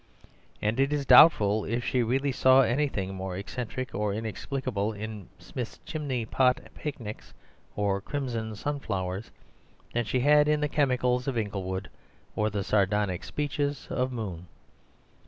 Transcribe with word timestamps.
And 0.63 0.79
it 0.79 0.91
is 0.91 1.05
doubtful 1.05 1.63
if 1.63 1.85
she 1.85 2.01
really 2.01 2.31
saw 2.31 2.61
anything 2.61 3.13
more 3.13 3.37
eccentric 3.37 3.93
or 3.93 4.15
inexplicable 4.15 4.93
in 4.93 5.29
Smith's 5.37 5.79
chimney 5.85 6.25
pot 6.25 6.59
picnics 6.73 7.35
or 7.75 8.01
crimson 8.01 8.55
sunflowers 8.55 9.29
than 9.93 10.05
she 10.05 10.21
had 10.21 10.47
in 10.47 10.59
the 10.59 10.67
chemicals 10.67 11.27
of 11.27 11.37
Inglewood 11.37 11.87
or 12.35 12.49
the 12.49 12.63
sardonic 12.63 13.23
speeches 13.23 13.85
of 13.91 14.11
Moon. 14.11 14.47